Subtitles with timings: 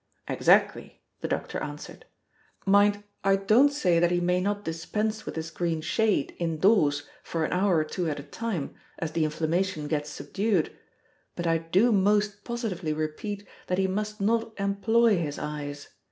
[0.27, 2.05] "Exactly," the doctor answered.
[2.65, 7.45] "Mind, I don't say that he may not dispense with his green shade, indoors, for
[7.45, 10.75] an hour or two at a time, as the inflammation gets subdued.
[11.35, 15.89] But I do most positively repeat that he must not employ his eyes.